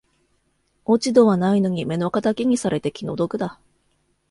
[0.85, 3.59] 落ち度はないのに目の敵にされて気の毒だ